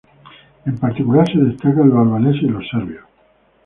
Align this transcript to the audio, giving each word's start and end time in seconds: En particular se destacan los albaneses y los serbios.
En 0.65 0.75
particular 0.79 1.27
se 1.31 1.37
destacan 1.37 1.89
los 1.89 1.99
albaneses 1.99 2.41
y 2.41 2.47
los 2.47 2.67
serbios. 2.69 3.03